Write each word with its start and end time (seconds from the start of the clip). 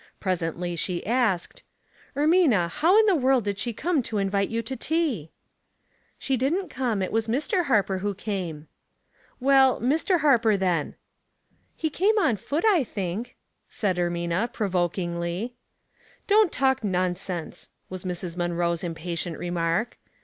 Presently 0.19 0.75
she 0.75 1.05
asked,— 1.05 1.61
"Ermina, 2.17 2.71
how 2.71 2.99
in 2.99 3.05
the 3.05 3.13
world 3.13 3.43
did 3.43 3.59
she 3.59 3.71
come 3.71 4.01
to 4.01 4.17
invite 4.17 4.49
you 4.49 4.63
to 4.63 4.75
tea?" 4.75 5.29
"She 6.17 6.35
didn't 6.35 6.69
come. 6.69 7.03
It 7.03 7.11
was 7.11 7.27
Mr. 7.27 7.65
Harper 7.65 7.99
who 7.99 8.15
came." 8.15 8.61
u 8.61 8.65
Well— 9.41 9.79
Mr. 9.79 10.21
Harper, 10.21 10.57
then?"" 10.57 10.95
He 11.75 11.91
came 11.91 12.17
on 12.17 12.37
foot, 12.37 12.65
I 12.67 12.83
think," 12.83 13.35
said 13.69 13.97
Ermina, 13.97 14.51
provokingly. 14.51 15.53
"Don't 16.25 16.51
talk 16.51 16.83
nonsense," 16.83 17.69
was 17.87 18.03
Mrs. 18.03 18.35
Munroe's 18.35 18.83
impatient 18.83 19.37
remark. 19.37 19.99